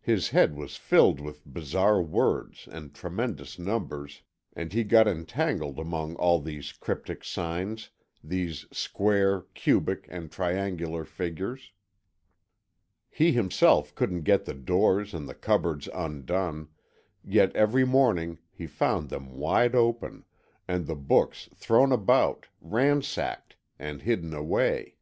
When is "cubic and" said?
9.54-10.32